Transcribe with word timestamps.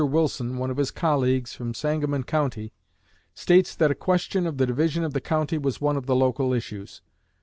Wilson, 0.03 0.57
one 0.57 0.71
of 0.71 0.77
his 0.77 0.89
colleagues 0.89 1.53
from 1.53 1.75
Sangamon 1.75 2.23
County, 2.23 2.73
states 3.35 3.75
that 3.75 3.91
a 3.91 3.93
question 3.93 4.47
of 4.47 4.57
the 4.57 4.65
division 4.65 5.03
of 5.03 5.13
the 5.13 5.21
county 5.21 5.59
was 5.59 5.79
one 5.79 5.95
of 5.95 6.07
the 6.07 6.15
local 6.15 6.53
issues. 6.53 7.03